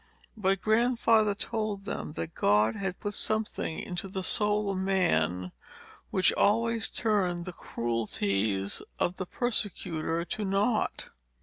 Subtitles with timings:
[0.35, 5.51] But Grandfather told them, that God had put something into the soul of man,
[6.09, 11.09] which always turned the cruelties of the persecutor to nought.